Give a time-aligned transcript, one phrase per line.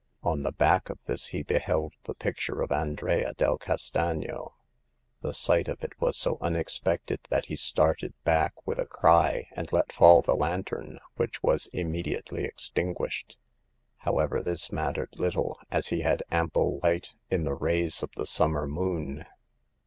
[0.23, 4.53] On the back of this he beheld the picture of Andrea del Castagno.
[5.21, 9.71] The sight of it was so unexpected that he started back with a cry, and
[9.71, 13.37] let fall the lantern, which was immedi ately extinguished.
[13.97, 18.65] However, this mattered little, as he had ample light in the rays of the summer
[18.65, 19.25] moon.